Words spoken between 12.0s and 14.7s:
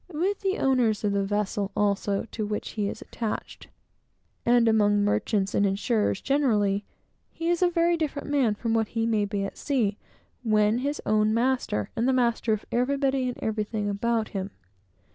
the master of everybody and everything about him.